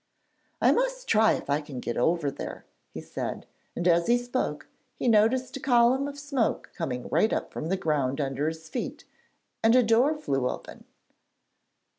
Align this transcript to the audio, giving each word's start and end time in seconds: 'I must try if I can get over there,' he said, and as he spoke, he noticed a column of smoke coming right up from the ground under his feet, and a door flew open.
'I 0.63 0.71
must 0.71 1.07
try 1.07 1.33
if 1.33 1.47
I 1.47 1.61
can 1.61 1.79
get 1.79 1.95
over 1.95 2.31
there,' 2.31 2.65
he 2.89 3.01
said, 3.01 3.45
and 3.75 3.87
as 3.87 4.07
he 4.07 4.17
spoke, 4.17 4.67
he 4.95 5.07
noticed 5.07 5.55
a 5.57 5.59
column 5.59 6.07
of 6.07 6.17
smoke 6.17 6.71
coming 6.75 7.07
right 7.09 7.31
up 7.31 7.53
from 7.53 7.67
the 7.69 7.77
ground 7.77 8.19
under 8.19 8.47
his 8.47 8.67
feet, 8.67 9.05
and 9.61 9.75
a 9.75 9.83
door 9.83 10.15
flew 10.17 10.49
open. 10.49 10.85